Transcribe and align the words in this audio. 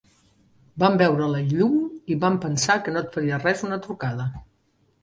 Vam 0.83 0.95
veure 1.01 1.27
la 1.33 1.43
llum, 1.51 1.75
i 2.15 2.17
vam 2.27 2.41
pensar 2.47 2.81
que 2.89 2.95
no 2.97 3.05
et 3.07 3.17
faria 3.19 3.43
res 3.47 3.65
una 3.71 3.81
trucada. 3.87 4.29